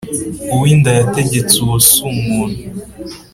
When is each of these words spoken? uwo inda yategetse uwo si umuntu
uwo 0.53 0.63
inda 0.73 0.91
yategetse 0.99 1.55
uwo 1.63 1.77
si 1.89 1.97
umuntu 2.11 2.61